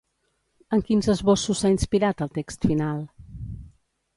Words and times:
En 0.77 0.81
quins 0.87 1.09
esbossos 1.13 1.61
s'ha 1.61 1.71
inspirat 1.75 2.25
el 2.27 2.33
text 2.41 2.65
final? 2.71 3.07